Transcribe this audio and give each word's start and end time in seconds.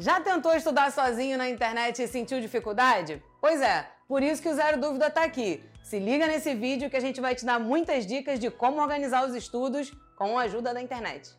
Já 0.00 0.20
tentou 0.20 0.54
estudar 0.54 0.92
sozinho 0.92 1.36
na 1.36 1.48
internet 1.48 2.00
e 2.00 2.06
sentiu 2.06 2.40
dificuldade? 2.40 3.20
Pois 3.40 3.60
é, 3.60 3.90
por 4.06 4.22
isso 4.22 4.40
que 4.40 4.48
o 4.48 4.54
Zero 4.54 4.80
Dúvida 4.80 5.08
está 5.08 5.24
aqui. 5.24 5.60
Se 5.82 5.98
liga 5.98 6.24
nesse 6.28 6.54
vídeo 6.54 6.88
que 6.88 6.96
a 6.96 7.00
gente 7.00 7.20
vai 7.20 7.34
te 7.34 7.44
dar 7.44 7.58
muitas 7.58 8.06
dicas 8.06 8.38
de 8.38 8.48
como 8.48 8.80
organizar 8.80 9.26
os 9.26 9.34
estudos 9.34 9.90
com 10.16 10.38
a 10.38 10.42
ajuda 10.42 10.72
da 10.72 10.80
internet. 10.80 11.36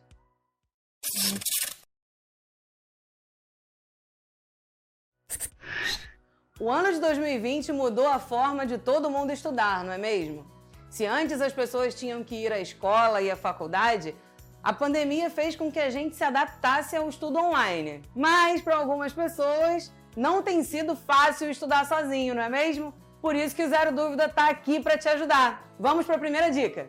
O 6.60 6.70
ano 6.70 6.92
de 6.92 7.00
2020 7.00 7.72
mudou 7.72 8.06
a 8.06 8.18
forma 8.18 8.66
de 8.66 8.76
todo 8.76 9.10
mundo 9.10 9.32
estudar, 9.32 9.82
não 9.82 9.94
é 9.94 9.96
mesmo? 9.96 10.44
Se 10.90 11.06
antes 11.06 11.40
as 11.40 11.54
pessoas 11.54 11.94
tinham 11.94 12.22
que 12.22 12.34
ir 12.34 12.52
à 12.52 12.60
escola 12.60 13.22
e 13.22 13.30
à 13.30 13.36
faculdade, 13.36 14.14
a 14.62 14.72
pandemia 14.72 15.30
fez 15.30 15.56
com 15.56 15.72
que 15.72 15.78
a 15.78 15.88
gente 15.88 16.16
se 16.16 16.22
adaptasse 16.22 16.94
ao 16.94 17.08
estudo 17.08 17.38
online. 17.38 18.02
Mas 18.14 18.60
para 18.60 18.76
algumas 18.76 19.12
pessoas 19.12 19.92
não 20.16 20.42
tem 20.42 20.62
sido 20.62 20.94
fácil 20.94 21.50
estudar 21.50 21.86
sozinho, 21.86 22.34
não 22.34 22.42
é 22.42 22.48
mesmo? 22.48 22.92
Por 23.22 23.34
isso 23.34 23.54
que 23.56 23.62
o 23.62 23.68
Zero 23.68 23.94
Dúvida 23.94 24.26
está 24.26 24.48
aqui 24.48 24.80
para 24.80 24.98
te 24.98 25.08
ajudar. 25.08 25.66
Vamos 25.78 26.04
para 26.04 26.16
a 26.16 26.18
primeira 26.18 26.50
dica. 26.50 26.88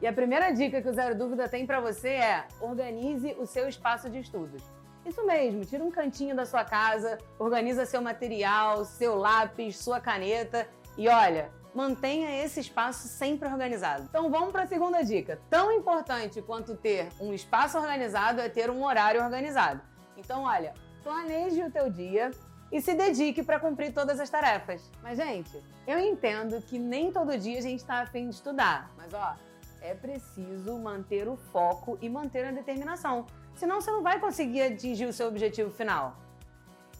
E 0.00 0.06
a 0.06 0.12
primeira 0.12 0.50
dica 0.52 0.82
que 0.82 0.88
o 0.88 0.92
Zero 0.92 1.16
Dúvida 1.16 1.48
tem 1.48 1.64
para 1.64 1.80
você 1.80 2.08
é: 2.08 2.44
organize 2.60 3.34
o 3.38 3.46
seu 3.46 3.68
espaço 3.68 4.10
de 4.10 4.18
estudos. 4.18 4.62
Isso 5.04 5.24
mesmo, 5.24 5.64
tira 5.64 5.84
um 5.84 5.90
cantinho 5.90 6.34
da 6.34 6.44
sua 6.44 6.64
casa, 6.64 7.18
organiza 7.38 7.86
seu 7.86 8.02
material, 8.02 8.84
seu 8.84 9.14
lápis, 9.14 9.78
sua 9.78 10.00
caneta 10.00 10.68
e 10.98 11.08
olha, 11.08 11.50
mantenha 11.76 12.42
esse 12.42 12.58
espaço 12.58 13.06
sempre 13.06 13.46
organizado. 13.46 14.04
Então 14.08 14.30
vamos 14.30 14.50
para 14.50 14.62
a 14.62 14.66
segunda 14.66 15.02
dica. 15.02 15.38
Tão 15.50 15.70
importante 15.70 16.40
quanto 16.40 16.74
ter 16.74 17.10
um 17.20 17.34
espaço 17.34 17.76
organizado 17.76 18.40
é 18.40 18.48
ter 18.48 18.70
um 18.70 18.82
horário 18.82 19.22
organizado. 19.22 19.82
Então, 20.16 20.44
olha, 20.44 20.72
planeje 21.02 21.62
o 21.62 21.70
teu 21.70 21.90
dia 21.90 22.30
e 22.72 22.80
se 22.80 22.94
dedique 22.94 23.42
para 23.42 23.60
cumprir 23.60 23.92
todas 23.92 24.18
as 24.18 24.30
tarefas. 24.30 24.90
Mas, 25.02 25.18
gente, 25.18 25.62
eu 25.86 25.98
entendo 25.98 26.62
que 26.62 26.78
nem 26.78 27.12
todo 27.12 27.36
dia 27.36 27.58
a 27.58 27.62
gente 27.62 27.80
está 27.80 28.00
afim 28.00 28.30
de 28.30 28.36
estudar. 28.36 28.90
Mas, 28.96 29.12
ó, 29.12 29.36
é 29.82 29.94
preciso 29.94 30.78
manter 30.78 31.28
o 31.28 31.36
foco 31.36 31.98
e 32.00 32.08
manter 32.08 32.46
a 32.46 32.52
determinação. 32.52 33.26
Senão 33.54 33.82
você 33.82 33.90
não 33.90 34.02
vai 34.02 34.18
conseguir 34.18 34.62
atingir 34.62 35.04
o 35.04 35.12
seu 35.12 35.28
objetivo 35.28 35.70
final. 35.70 36.16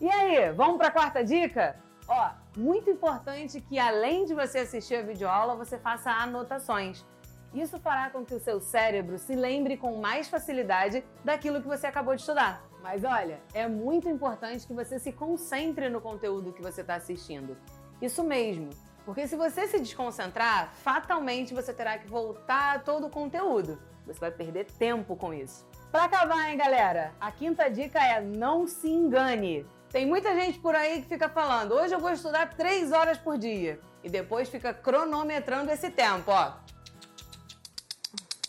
E 0.02 0.10
aí, 0.10 0.52
vamos 0.52 0.76
para 0.76 0.88
a 0.88 0.90
quarta 0.90 1.24
dica? 1.24 1.85
Ó, 2.08 2.30
muito 2.56 2.88
importante 2.88 3.60
que 3.60 3.78
além 3.78 4.24
de 4.24 4.34
você 4.34 4.58
assistir 4.60 4.96
a 4.96 5.02
videoaula, 5.02 5.56
você 5.56 5.78
faça 5.78 6.10
anotações. 6.10 7.04
Isso 7.52 7.78
fará 7.80 8.10
com 8.10 8.24
que 8.24 8.34
o 8.34 8.40
seu 8.40 8.60
cérebro 8.60 9.18
se 9.18 9.34
lembre 9.34 9.76
com 9.76 10.00
mais 10.00 10.28
facilidade 10.28 11.04
daquilo 11.24 11.60
que 11.60 11.66
você 11.66 11.86
acabou 11.86 12.14
de 12.14 12.20
estudar. 12.20 12.62
Mas 12.82 13.02
olha, 13.02 13.40
é 13.54 13.66
muito 13.66 14.08
importante 14.08 14.66
que 14.66 14.74
você 14.74 14.98
se 14.98 15.10
concentre 15.10 15.88
no 15.88 16.00
conteúdo 16.00 16.52
que 16.52 16.62
você 16.62 16.82
está 16.82 16.94
assistindo. 16.96 17.56
Isso 18.00 18.22
mesmo, 18.22 18.70
porque 19.04 19.26
se 19.26 19.36
você 19.36 19.66
se 19.66 19.78
desconcentrar, 19.80 20.72
fatalmente 20.74 21.54
você 21.54 21.72
terá 21.72 21.98
que 21.98 22.06
voltar 22.06 22.76
a 22.76 22.78
todo 22.78 23.06
o 23.06 23.10
conteúdo. 23.10 23.80
Você 24.06 24.20
vai 24.20 24.30
perder 24.30 24.66
tempo 24.66 25.16
com 25.16 25.32
isso. 25.32 25.66
Para 25.90 26.04
acabar, 26.04 26.50
hein, 26.50 26.58
galera? 26.58 27.14
A 27.20 27.32
quinta 27.32 27.68
dica 27.68 27.98
é 27.98 28.20
não 28.20 28.66
se 28.66 28.88
engane. 28.88 29.66
Tem 29.96 30.04
muita 30.04 30.34
gente 30.34 30.58
por 30.58 30.74
aí 30.74 31.00
que 31.00 31.08
fica 31.08 31.26
falando, 31.26 31.72
hoje 31.72 31.94
eu 31.94 31.98
vou 31.98 32.12
estudar 32.12 32.52
três 32.52 32.92
horas 32.92 33.16
por 33.16 33.38
dia. 33.38 33.80
E 34.04 34.10
depois 34.10 34.46
fica 34.46 34.74
cronometrando 34.74 35.70
esse 35.70 35.88
tempo, 35.88 36.30
ó. 36.32 36.52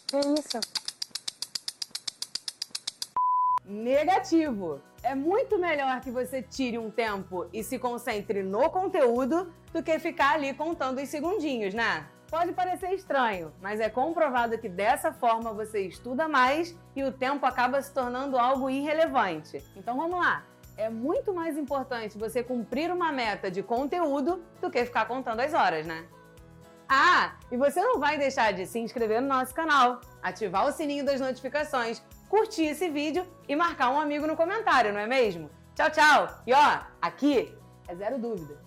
Que 0.07 0.17
isso? 0.37 0.59
Negativo. 3.63 4.81
É 5.01 5.15
muito 5.15 5.57
melhor 5.57 6.01
que 6.01 6.11
você 6.11 6.41
tire 6.41 6.77
um 6.77 6.91
tempo 6.91 7.47
e 7.53 7.63
se 7.63 7.79
concentre 7.79 8.43
no 8.43 8.69
conteúdo 8.69 9.49
do 9.71 9.81
que 9.81 9.97
ficar 9.99 10.33
ali 10.33 10.53
contando 10.53 11.01
os 11.01 11.07
segundinhos, 11.07 11.73
né? 11.73 12.09
Pode 12.29 12.51
parecer 12.51 12.91
estranho, 12.91 13.53
mas 13.61 13.79
é 13.79 13.89
comprovado 13.89 14.57
que 14.57 14.67
dessa 14.67 15.13
forma 15.13 15.53
você 15.53 15.79
estuda 15.87 16.27
mais 16.27 16.75
e 16.93 17.05
o 17.05 17.11
tempo 17.13 17.45
acaba 17.45 17.81
se 17.81 17.93
tornando 17.93 18.37
algo 18.37 18.69
irrelevante. 18.69 19.63
Então 19.77 19.95
vamos 19.95 20.19
lá 20.19 20.43
é 20.77 20.89
muito 20.89 21.33
mais 21.33 21.57
importante 21.57 22.17
você 22.17 22.43
cumprir 22.43 22.91
uma 22.91 23.11
meta 23.11 23.49
de 23.49 23.63
conteúdo 23.63 24.43
do 24.61 24.69
que 24.69 24.85
ficar 24.85 25.05
contando 25.05 25.39
as 25.39 25.53
horas, 25.53 25.85
né? 25.85 26.05
Ah, 26.87 27.33
e 27.51 27.57
você 27.57 27.81
não 27.81 27.99
vai 27.99 28.17
deixar 28.17 28.53
de 28.53 28.65
se 28.65 28.79
inscrever 28.79 29.21
no 29.21 29.27
nosso 29.27 29.53
canal, 29.53 29.99
ativar 30.21 30.65
o 30.65 30.71
sininho 30.71 31.03
das 31.03 31.19
notificações, 31.19 32.01
curtir 32.29 32.67
esse 32.67 32.89
vídeo 32.89 33.25
e 33.47 33.55
marcar 33.55 33.89
um 33.89 33.99
amigo 33.99 34.25
no 34.25 34.37
comentário, 34.37 34.93
não 34.93 34.99
é 34.99 35.07
mesmo? 35.07 35.49
Tchau, 35.75 35.89
tchau! 35.89 36.29
E 36.45 36.53
ó, 36.53 36.79
aqui 37.01 37.53
é 37.87 37.95
zero 37.95 38.17
dúvida. 38.17 38.57